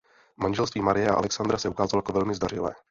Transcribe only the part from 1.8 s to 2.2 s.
jako